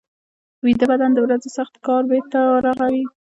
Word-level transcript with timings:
ویده 0.63 0.85
بدن 0.91 1.11
د 1.13 1.17
ورځې 1.25 1.49
سخت 1.57 1.75
کار 1.87 2.03
بېرته 2.11 2.39
رغوي 2.65 3.03